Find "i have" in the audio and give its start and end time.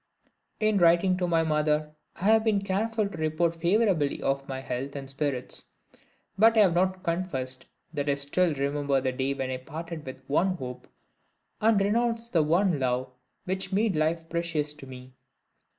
2.15-2.43, 6.57-6.73